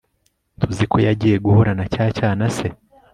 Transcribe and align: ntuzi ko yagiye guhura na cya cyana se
ntuzi 0.57 0.83
ko 0.91 0.97
yagiye 1.07 1.35
guhura 1.45 1.71
na 1.79 1.85
cya 1.93 2.05
cyana 2.17 2.43
se 2.55 2.67